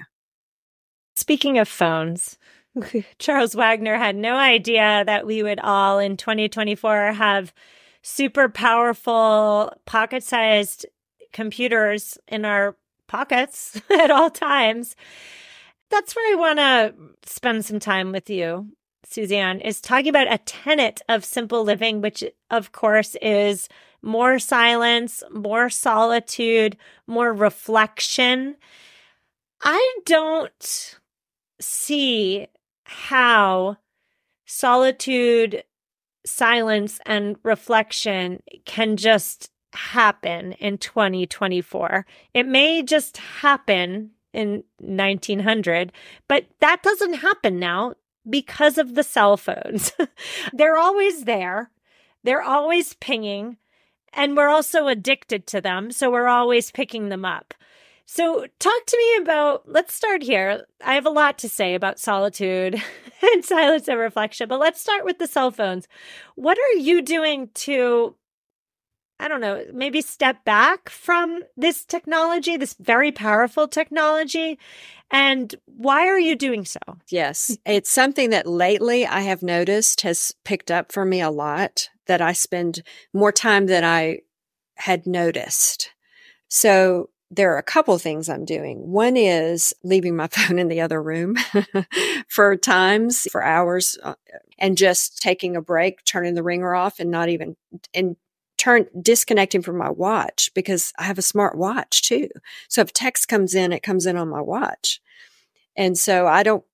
[1.15, 2.39] Speaking of phones,
[3.19, 7.53] Charles Wagner had no idea that we would all in 2024 have
[8.01, 10.87] super powerful pocket sized
[11.35, 12.75] computers in our
[13.07, 14.97] pockets at all times.
[15.91, 16.95] That's where I want to
[17.31, 18.71] spend some time with you,
[19.05, 23.69] Suzanne, is talking about a tenet of simple living, which of course is
[24.03, 28.57] more silence, more solitude, more reflection.
[29.63, 30.99] I don't
[31.61, 32.47] see
[32.85, 33.77] how
[34.47, 35.65] solitude,
[36.25, 42.07] silence, and reflection can just happen in 2024.
[42.35, 45.93] It may just happen in 1900,
[46.29, 47.95] but that doesn't happen now
[48.29, 49.93] because of the cell phones.
[50.53, 51.71] They're always there.
[52.25, 53.57] They're always pinging
[54.13, 55.91] and we're also addicted to them.
[55.91, 57.55] So we're always picking them up.
[58.11, 60.65] So, talk to me about, let's start here.
[60.83, 62.83] I have a lot to say about solitude
[63.23, 65.87] and silence and reflection, but let's start with the cell phones.
[66.35, 68.17] What are you doing to,
[69.21, 74.59] I don't know, maybe step back from this technology, this very powerful technology?
[75.11, 76.81] And why are you doing so?
[77.09, 81.91] Yes, it's something that lately I have noticed has picked up for me a lot
[82.09, 82.83] that I spend
[83.13, 84.21] more time than I
[84.77, 85.93] had noticed.
[86.49, 88.91] So there are a couple things I'm doing.
[88.91, 91.37] One is leaving my phone in the other room
[92.29, 94.15] for times, for hours, uh,
[94.59, 97.57] and just taking a break, turning the ringer off and not even,
[97.95, 98.17] and
[98.57, 102.29] turn disconnecting from my watch because I have a smart watch too.
[102.69, 105.01] So if text comes in, it comes in on my watch.
[105.77, 106.65] And so I don't,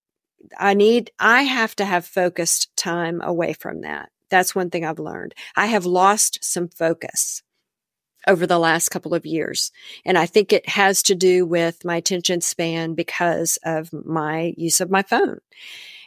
[0.59, 4.11] I need, I have to have focused time away from that.
[4.31, 5.35] That's one thing I've learned.
[5.57, 7.43] I have lost some focus
[8.27, 9.70] over the last couple of years.
[10.05, 14.81] And I think it has to do with my attention span because of my use
[14.81, 15.41] of my phone.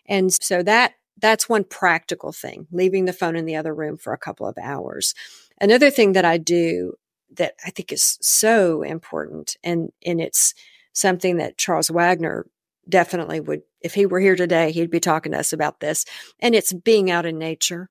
[0.08, 4.14] And so that that's one practical thing, leaving the phone in the other room for
[4.14, 5.16] a couple of hours.
[5.60, 6.94] Another thing that I do
[7.36, 10.54] that I think is so important and and it's
[10.94, 12.46] something that Charles Wagner
[12.88, 16.06] definitely would if he were here today he'd be talking to us about this
[16.40, 17.90] and it's being out in nature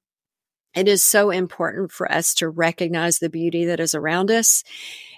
[0.77, 4.62] it is so important for us to recognize the beauty that is around us.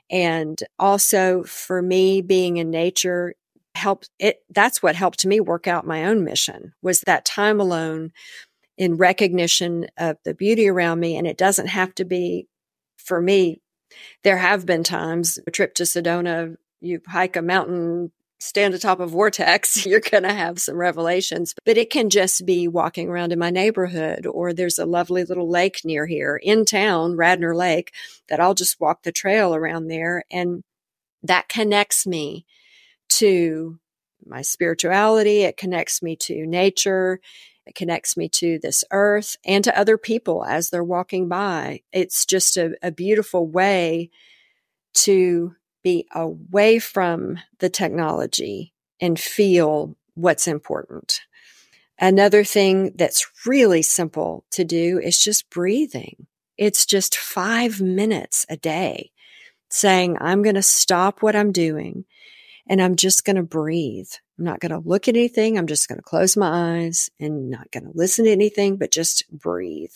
[0.08, 3.34] And also for me, being in nature
[3.74, 4.38] helped it.
[4.48, 8.12] That's what helped me work out my own mission was that time alone
[8.78, 11.16] in recognition of the beauty around me.
[11.16, 12.46] And it doesn't have to be
[12.96, 13.60] for me.
[14.22, 19.06] There have been times a trip to Sedona, you hike a mountain stand atop a
[19.06, 21.54] vortex, you're going to have some revelations.
[21.64, 25.48] But it can just be walking around in my neighborhood, or there's a lovely little
[25.48, 27.92] lake near here in town, Radnor Lake,
[28.28, 30.24] that I'll just walk the trail around there.
[30.30, 30.62] And
[31.22, 32.46] that connects me
[33.08, 33.78] to
[34.24, 35.42] my spirituality.
[35.42, 37.20] It connects me to nature.
[37.66, 41.82] It connects me to this earth and to other people as they're walking by.
[41.92, 44.10] It's just a, a beautiful way
[44.94, 45.54] to
[45.88, 51.22] be away from the technology and feel what's important.
[51.98, 56.26] Another thing that's really simple to do is just breathing.
[56.58, 59.12] It's just five minutes a day
[59.70, 62.04] saying, I'm going to stop what I'm doing
[62.68, 64.10] and I'm just going to breathe.
[64.38, 65.56] I'm not going to look at anything.
[65.56, 68.90] I'm just going to close my eyes and not going to listen to anything, but
[68.90, 69.94] just breathe.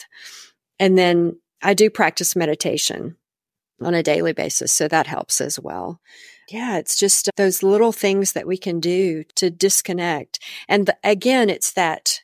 [0.79, 3.17] And then I do practice meditation
[3.85, 4.73] on a daily basis.
[4.73, 6.01] So that helps as well.
[6.49, 10.39] Yeah, it's just those little things that we can do to disconnect.
[10.69, 12.21] And the, again, it's that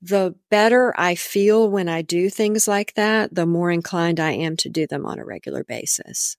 [0.00, 4.56] the better I feel when I do things like that, the more inclined I am
[4.58, 6.36] to do them on a regular basis.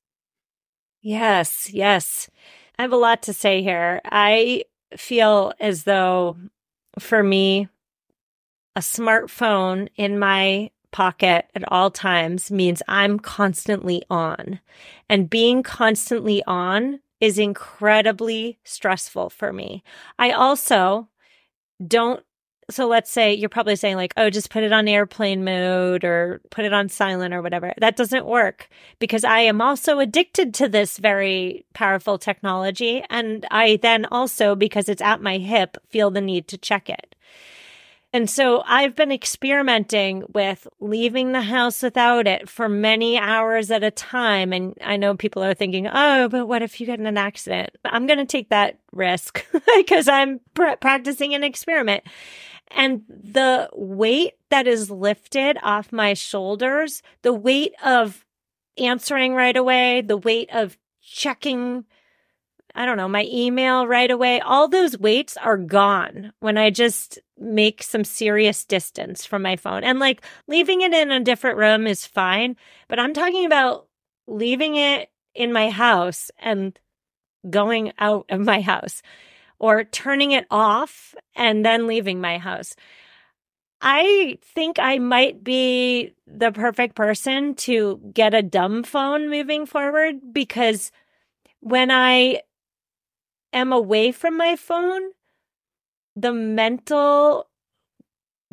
[1.02, 2.30] Yes, yes.
[2.78, 4.02] I have a lot to say here.
[4.06, 4.64] I
[4.98, 6.38] feel as though
[7.00, 7.68] for me,
[8.76, 14.62] a smartphone in my pocket at all times means I'm constantly on.
[15.10, 19.84] And being constantly on is incredibly stressful for me.
[20.18, 21.10] I also
[21.86, 22.24] don't
[22.70, 26.42] so let's say you're probably saying like oh just put it on airplane mode or
[26.50, 28.70] put it on silent or whatever that doesn't work
[29.00, 34.88] because i am also addicted to this very powerful technology and i then also because
[34.88, 37.16] it's at my hip feel the need to check it
[38.14, 43.84] and so I've been experimenting with leaving the house without it for many hours at
[43.84, 44.54] a time.
[44.54, 47.72] And I know people are thinking, oh, but what if you get in an accident?
[47.84, 49.44] I'm going to take that risk
[49.78, 52.04] because I'm pr- practicing an experiment.
[52.70, 58.24] And the weight that is lifted off my shoulders, the weight of
[58.78, 61.86] answering right away, the weight of checking
[62.76, 64.40] I don't know, my email right away.
[64.40, 69.84] All those weights are gone when I just make some serious distance from my phone.
[69.84, 72.56] And like leaving it in a different room is fine,
[72.88, 73.88] but I'm talking about
[74.28, 76.78] leaving it in my house and
[77.50, 79.02] going out of my house
[79.60, 82.76] or turning it off and then leaving my house.
[83.82, 90.16] I think I might be the perfect person to get a dumb phone moving forward
[90.32, 90.92] because
[91.60, 92.42] when I
[93.54, 95.12] am away from my phone,
[96.16, 97.48] the mental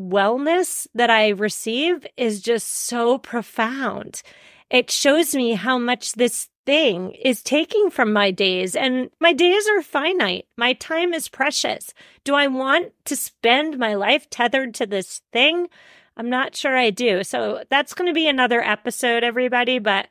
[0.00, 4.22] wellness that I receive is just so profound.
[4.70, 9.66] It shows me how much this thing is taking from my days, and my days
[9.68, 10.46] are finite.
[10.56, 11.92] My time is precious.
[12.24, 15.68] Do I want to spend my life tethered to this thing?
[16.16, 17.24] I'm not sure I do.
[17.24, 19.78] So that's going to be another episode, everybody.
[19.78, 20.08] But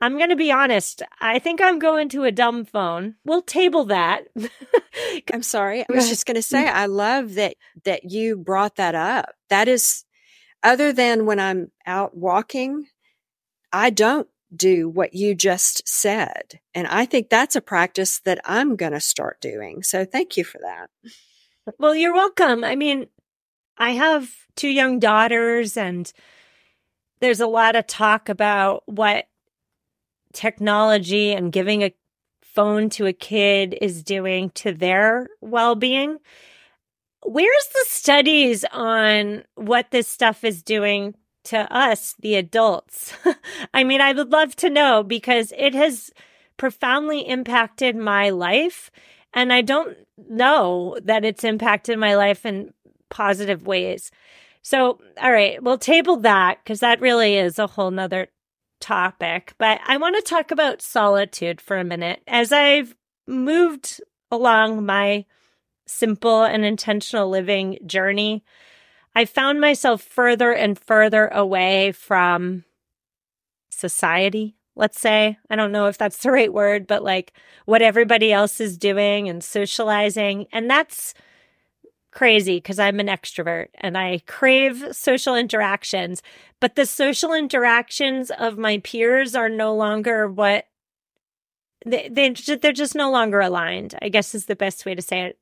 [0.00, 1.02] I'm going to be honest.
[1.20, 3.14] I think I'm going to a dumb phone.
[3.24, 4.24] We'll table that.
[5.32, 5.82] I'm sorry.
[5.82, 9.34] I was just going to say I love that that you brought that up.
[9.48, 10.04] That is
[10.62, 12.86] other than when I'm out walking,
[13.72, 16.60] I don't do what you just said.
[16.74, 19.82] And I think that's a practice that I'm going to start doing.
[19.82, 20.90] So thank you for that.
[21.78, 22.64] Well, you're welcome.
[22.64, 23.06] I mean,
[23.78, 26.10] I have two young daughters and
[27.20, 29.26] there's a lot of talk about what
[30.36, 31.92] technology and giving a
[32.42, 36.18] phone to a kid is doing to their well being.
[37.24, 41.14] Where's the studies on what this stuff is doing
[41.44, 43.14] to us, the adults?
[43.74, 46.12] I mean, I would love to know because it has
[46.56, 48.90] profoundly impacted my life.
[49.34, 49.96] And I don't
[50.28, 52.72] know that it's impacted my life in
[53.10, 54.10] positive ways.
[54.62, 58.28] So, all right, we'll table that because that really is a whole nother
[58.80, 59.54] topic.
[59.58, 62.22] But I want to talk about solitude for a minute.
[62.26, 62.94] As I've
[63.26, 64.00] moved
[64.30, 65.24] along my
[65.86, 68.44] simple and intentional living journey,
[69.14, 72.64] I found myself further and further away from
[73.70, 75.38] society, let's say.
[75.48, 77.32] I don't know if that's the right word, but like
[77.64, 80.46] what everybody else is doing and socializing.
[80.52, 81.14] And that's
[82.16, 86.22] crazy because I'm an extrovert and I crave social interactions,
[86.60, 90.66] but the social interactions of my peers are no longer what
[91.84, 93.94] they, they they're just no longer aligned.
[94.00, 95.38] I guess is the best way to say it.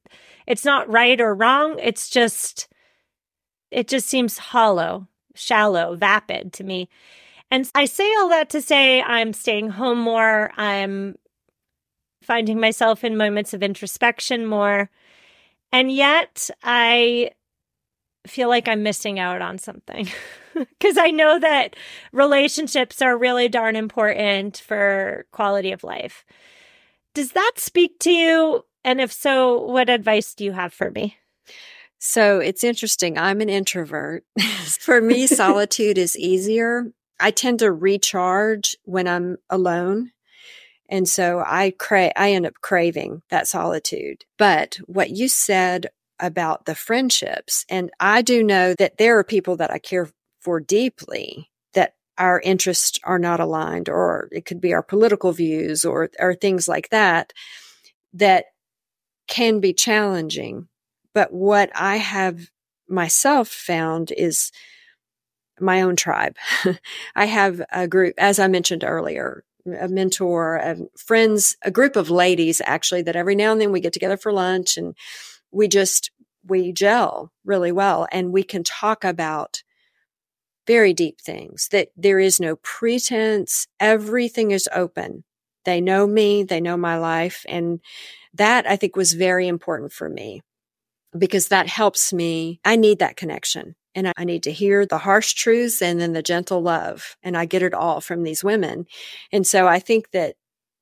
[0.49, 1.79] It's not right or wrong.
[1.81, 2.67] It's just
[3.71, 5.07] it just seems hollow,
[5.37, 6.89] shallow, vapid to me.
[7.53, 10.51] And I say all that to say I'm staying home more.
[10.57, 11.15] I'm
[12.21, 14.91] finding myself in moments of introspection more.
[15.75, 17.33] And yet I
[18.29, 20.09] feel like I'm missing out on something
[20.55, 21.75] because I know that
[22.13, 26.25] relationships are really darn important for quality of life.
[27.13, 28.65] Does that speak to you?
[28.85, 31.17] And if so, what advice do you have for me?
[31.99, 33.19] So it's interesting.
[33.19, 34.25] I'm an introvert.
[34.79, 36.93] for me, solitude is easier.
[37.19, 40.13] I tend to recharge when I'm alone
[40.89, 44.25] and so I cra- I end up craving that solitude.
[44.39, 45.89] But what you said
[46.21, 50.09] about the friendships, and I do know that there are people that I care
[50.41, 55.85] for deeply that our interests are not aligned, or it could be our political views
[55.85, 57.33] or, or things like that,
[58.13, 58.47] that
[59.27, 60.69] can be challenging.
[61.15, 62.51] But what I have
[62.89, 64.53] myself found is
[65.61, 66.37] my own tribe.
[67.17, 72.11] I have a group, as I mentioned earlier, a mentor, a friends, a group of
[72.11, 74.95] ladies actually that every now and then we get together for lunch and
[75.51, 76.11] we just
[76.47, 79.63] we gel really well and we can talk about
[80.67, 83.67] very deep things that there is no pretense.
[83.81, 85.25] Everything is open.
[85.65, 87.81] They know me they know my life and
[88.35, 90.43] that i think was very important for me
[91.17, 92.61] because that helps me.
[92.65, 96.23] I need that connection and I need to hear the harsh truths and then the
[96.23, 97.17] gentle love.
[97.23, 98.87] And I get it all from these women.
[99.33, 100.37] And so I think that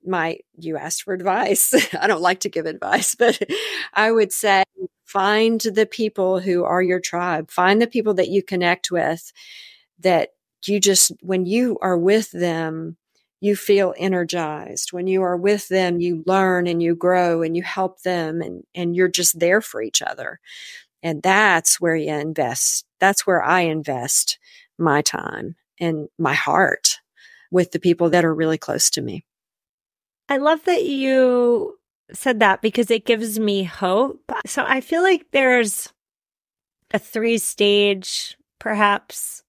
[0.05, 1.75] my, you asked for advice.
[1.95, 3.41] I don't like to give advice, but
[3.95, 4.65] I would say
[5.05, 9.33] find the people who are your tribe, find the people that you connect with
[10.01, 10.31] that
[10.67, 12.97] you just, when you are with them,
[13.41, 14.93] you feel energized.
[14.93, 18.63] When you are with them, you learn and you grow and you help them and,
[18.75, 20.39] and you're just there for each other.
[21.03, 22.87] And that's where you invest.
[23.03, 24.39] That's where I invest
[24.79, 27.01] my time and my heart
[27.51, 29.25] with the people that are really close to me.
[30.29, 31.81] I love that you
[32.13, 34.23] said that because it gives me hope.
[34.47, 35.93] So I feel like there's
[36.93, 39.43] a three stage, perhaps.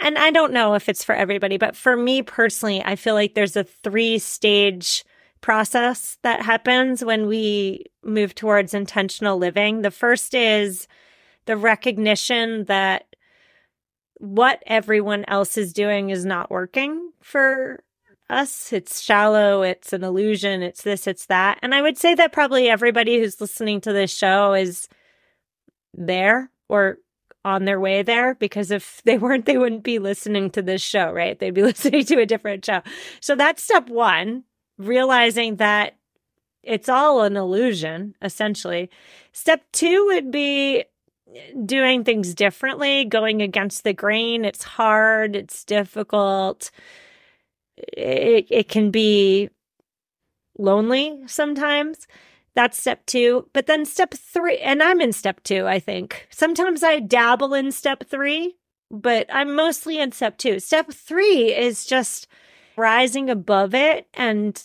[0.00, 3.34] And I don't know if it's for everybody, but for me personally, I feel like
[3.34, 5.04] there's a three stage
[5.42, 9.82] process that happens when we move towards intentional living.
[9.82, 10.88] The first is
[11.48, 13.16] the recognition that
[14.18, 17.82] what everyone else is doing is not working for
[18.28, 18.70] us.
[18.70, 21.58] It's shallow, it's an illusion, it's this, it's that.
[21.62, 24.88] And I would say that probably everybody who's listening to this show is
[25.94, 26.98] there or
[27.46, 31.10] on their way there because if they weren't, they wouldn't be listening to this show,
[31.10, 31.38] right?
[31.38, 32.82] They'd be listening to a different show.
[33.22, 34.44] So that's step one
[34.76, 35.96] realizing that
[36.62, 38.90] it's all an illusion, essentially.
[39.32, 40.84] Step two would be
[41.64, 44.44] doing things differently, going against the grain.
[44.44, 46.70] It's hard, it's difficult.
[47.76, 49.50] It, it can be
[50.58, 52.06] lonely sometimes.
[52.54, 53.48] That's step two.
[53.52, 56.26] But then step three, and I'm in step two, I think.
[56.30, 58.56] Sometimes I dabble in step three,
[58.90, 60.58] but I'm mostly in step two.
[60.58, 62.26] Step three is just
[62.76, 64.62] rising above it and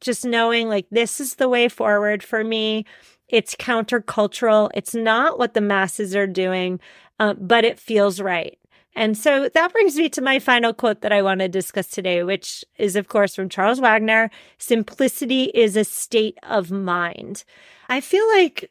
[0.00, 2.84] just knowing like this is the way forward for me.
[3.30, 4.70] It's countercultural.
[4.74, 6.80] It's not what the masses are doing,
[7.18, 8.58] uh, but it feels right.
[8.96, 12.24] And so that brings me to my final quote that I want to discuss today,
[12.24, 17.44] which is, of course, from Charles Wagner Simplicity is a state of mind.
[17.88, 18.70] I feel like,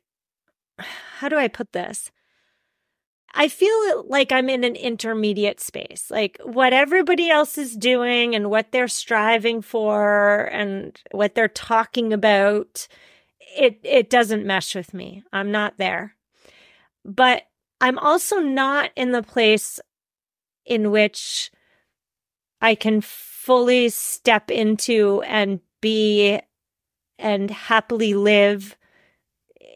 [1.20, 2.12] how do I put this?
[3.34, 6.10] I feel like I'm in an intermediate space.
[6.10, 12.12] Like what everybody else is doing and what they're striving for and what they're talking
[12.12, 12.88] about,
[13.58, 15.24] it it doesn't mesh with me.
[15.32, 16.16] I'm not there.
[17.06, 17.44] But
[17.82, 19.80] I'm also not in the place
[20.66, 21.52] in which
[22.62, 26.40] I can fully step into and be
[27.18, 28.76] and happily live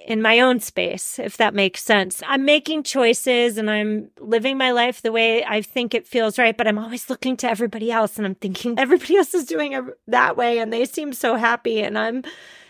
[0.06, 2.22] in my own space, if that makes sense.
[2.28, 6.58] I'm making choices and I'm living my life the way I think it feels right,
[6.58, 10.36] but I'm always looking to everybody else and I'm thinking everybody else is doing that
[10.36, 12.24] way and they seem so happy and I'm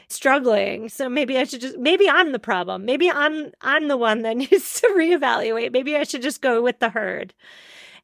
[0.09, 0.89] struggling.
[0.89, 2.85] So maybe I should just maybe I'm the problem.
[2.85, 5.71] Maybe I'm I'm the one that needs to reevaluate.
[5.71, 7.33] Maybe I should just go with the herd.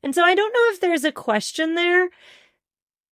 [0.01, 2.09] And so I don't know if there's a question there,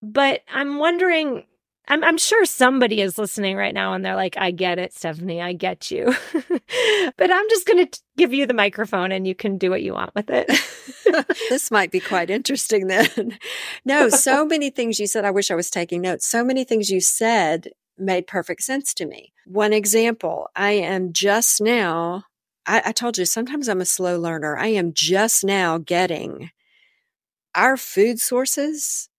[0.01, 1.43] but I'm wondering
[1.89, 5.41] I'm, I'm sure somebody is listening right now and they're like, I get it, Stephanie,
[5.41, 6.13] I get you.
[7.17, 9.93] but I'm just going to give you the microphone and you can do what you
[9.93, 10.51] want with it.
[11.49, 13.37] this might be quite interesting then.
[13.85, 15.23] no, so many things you said.
[15.23, 16.27] I wish I was taking notes.
[16.27, 19.33] So many things you said made perfect sense to me.
[19.45, 22.25] One example I am just now,
[22.65, 24.57] I, I told you, sometimes I'm a slow learner.
[24.57, 26.51] I am just now getting
[27.55, 29.09] our food sources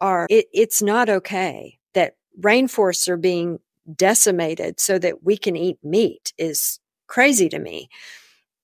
[0.00, 3.60] are, it, it's not okay that rainforests are being
[3.94, 7.88] decimated so that we can eat meat is crazy to me.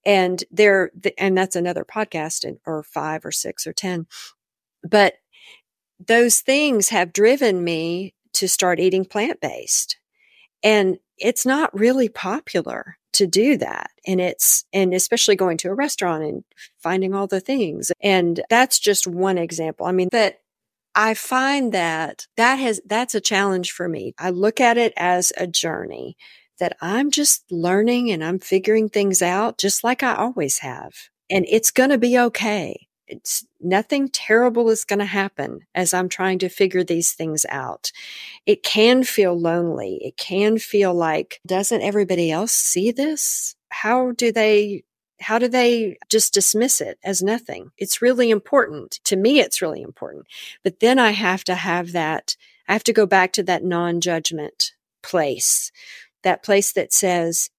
[0.05, 4.07] And there, and that's another podcast or five or six or 10.
[4.83, 5.15] But
[6.05, 9.99] those things have driven me to start eating plant based.
[10.63, 13.91] And it's not really popular to do that.
[14.07, 16.45] And it's, and especially going to a restaurant and
[16.83, 17.93] finding all the things.
[18.01, 19.87] And that's just one example.
[19.87, 20.41] I mean, that
[20.95, 24.15] I find that that has, that's a challenge for me.
[24.19, 26.17] I look at it as a journey
[26.59, 30.93] that I'm just learning and I'm figuring things out just like I always have.
[31.31, 32.89] And it's going to be okay.
[33.13, 37.93] It's nothing terrible is going to happen as I'm trying to figure these things out.
[38.47, 39.99] It can feel lonely.
[40.03, 43.55] It can feel like, doesn't everybody else see this?
[43.71, 44.85] How do they
[45.21, 47.71] how do they just dismiss it as nothing?
[47.79, 48.99] It's really important.
[49.05, 50.27] To me, it's really important.
[50.65, 52.37] But then I have to have that,
[52.67, 55.71] I have to go back to that non judgment place,
[56.25, 57.51] that place that says,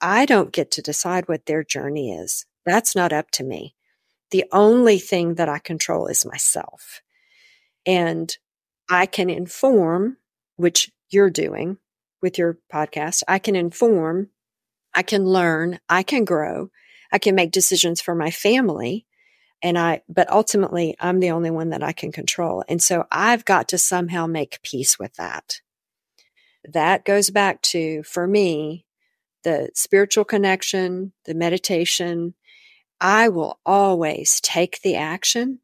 [0.00, 2.44] I don't get to decide what their journey is.
[2.66, 3.76] That's not up to me.
[4.32, 7.00] The only thing that I control is myself.
[7.86, 8.36] And
[8.90, 10.16] I can inform,
[10.56, 11.78] which you're doing
[12.20, 13.22] with your podcast.
[13.28, 14.30] I can inform,
[14.94, 16.70] I can learn, I can grow,
[17.12, 19.06] I can make decisions for my family
[19.62, 22.64] and I, but ultimately I'm the only one that I can control.
[22.68, 25.60] And so I've got to somehow make peace with that.
[26.64, 28.86] That goes back to, for me,
[29.44, 32.34] the spiritual connection, the meditation.
[33.02, 35.58] I will always take the action,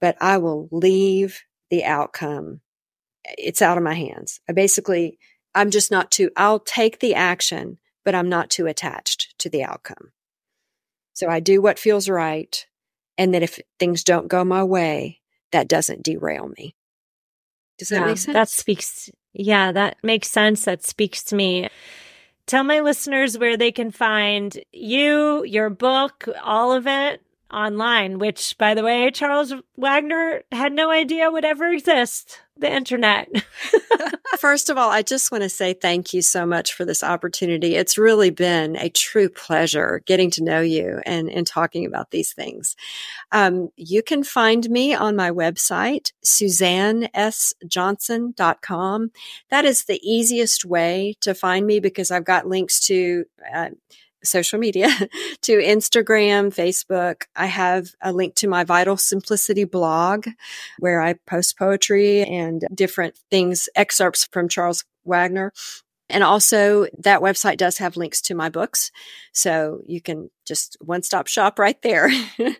[0.00, 2.62] but I will leave the outcome.
[3.26, 4.40] Eh, it's out of my hands.
[4.48, 5.18] I basically,
[5.54, 7.76] I'm just not too, I'll take the action,
[8.06, 10.12] but I'm not too attached to the outcome.
[11.12, 12.66] So I do what feels right.
[13.18, 15.20] And that if things don't go my way,
[15.52, 16.74] that doesn't derail me.
[17.78, 18.34] Does that yeah, make sense?
[18.34, 19.10] That speaks.
[19.34, 20.64] Yeah, that makes sense.
[20.64, 21.68] That speaks to me.
[22.46, 27.20] Tell my listeners where they can find you, your book, all of it
[27.50, 33.28] online, which, by the way, Charles Wagner had no idea would ever exist the internet.
[34.38, 37.74] First of all, I just want to say thank you so much for this opportunity.
[37.74, 42.32] It's really been a true pleasure getting to know you and, and talking about these
[42.32, 42.74] things.
[43.32, 49.10] Um, you can find me on my website, suzannesjohnson.com.
[49.50, 53.24] That is the easiest way to find me because I've got links to
[53.54, 53.68] uh,
[54.26, 54.88] social media
[55.42, 57.22] to Instagram, Facebook.
[57.34, 60.26] I have a link to my Vital Simplicity blog
[60.78, 65.52] where I post poetry and different things, excerpts from Charles Wagner.
[66.08, 68.92] And also that website does have links to my books.
[69.32, 72.10] So you can just one stop shop right there.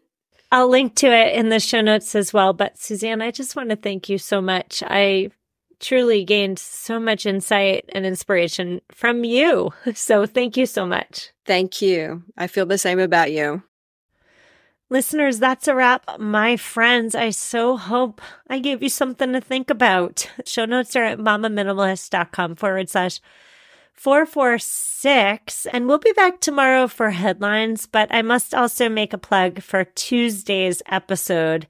[0.52, 2.52] I'll link to it in the show notes as well.
[2.52, 4.82] But Suzanne, I just want to thank you so much.
[4.86, 5.30] I
[5.80, 9.72] truly gained so much insight and inspiration from you.
[9.94, 11.30] So thank you so much.
[11.44, 12.22] Thank you.
[12.36, 13.62] I feel the same about you.
[14.88, 16.20] Listeners, that's a wrap.
[16.20, 20.30] My friends, I so hope I gave you something to think about.
[20.44, 23.20] Show notes are at mamaminimalist.com forward slash
[23.94, 25.66] 446.
[25.66, 29.84] And we'll be back tomorrow for headlines, but I must also make a plug for
[29.84, 31.66] Tuesday's episode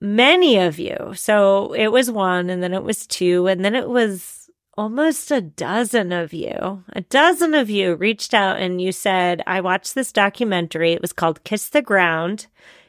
[0.00, 1.12] many of you.
[1.14, 5.40] So it was one, and then it was two, and then it was almost a
[5.40, 6.84] dozen of you.
[6.92, 10.92] A dozen of you reached out and you said, I watched this documentary.
[10.92, 12.46] It was called Kiss the Ground.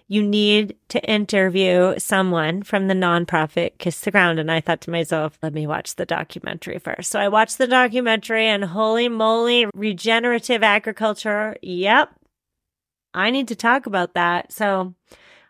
[0.07, 4.37] You need to interview someone from the nonprofit Kiss the Ground.
[4.37, 7.09] And I thought to myself, let me watch the documentary first.
[7.09, 11.57] So I watched the documentary and holy moly, regenerative agriculture.
[11.63, 12.11] Yep.
[13.15, 14.51] I need to talk about that.
[14.51, 14.93] So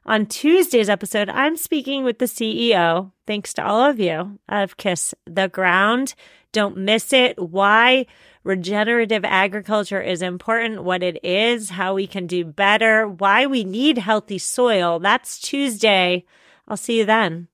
[0.09, 5.13] On Tuesday's episode, I'm speaking with the CEO, thanks to all of you, of Kiss
[5.27, 6.15] the Ground.
[6.51, 7.37] Don't miss it.
[7.37, 8.07] Why
[8.43, 13.99] regenerative agriculture is important, what it is, how we can do better, why we need
[13.99, 14.97] healthy soil.
[14.97, 16.25] That's Tuesday.
[16.67, 17.47] I'll see you then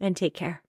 [0.00, 0.61] and take care.